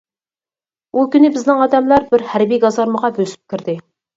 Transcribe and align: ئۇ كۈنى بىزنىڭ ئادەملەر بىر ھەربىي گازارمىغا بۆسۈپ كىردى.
ئۇ 0.95 1.03
كۈنى 1.17 1.31
بىزنىڭ 1.35 1.61
ئادەملەر 1.65 2.09
بىر 2.15 2.27
ھەربىي 2.33 2.63
گازارمىغا 2.67 3.15
بۆسۈپ 3.21 3.55
كىردى. 3.55 3.79